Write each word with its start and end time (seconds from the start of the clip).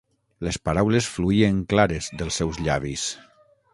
Les 0.45 0.55
paraules 0.69 1.09
fluïen 1.17 1.59
clares 1.73 2.09
dels 2.23 2.41
seus 2.43 2.59
llavis. 2.69 3.05